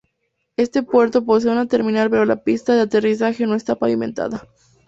Este 0.57 0.81
puerto 0.81 1.25
posee 1.25 1.51
un 1.55 1.67
terminal 1.67 2.09
pero 2.09 2.25
la 2.25 2.41
pista 2.43 2.73
de 2.73 2.81
aterrizaje 2.81 3.45
no 3.45 3.53
está 3.53 3.75
pavimentado. 3.75 4.41